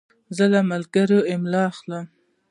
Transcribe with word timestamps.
زه 0.35 0.45
له 0.53 0.59
ملګري 0.71 1.19
املا 1.33 1.61
اخلم. 1.71 2.05